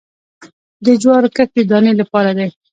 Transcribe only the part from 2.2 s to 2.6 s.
دی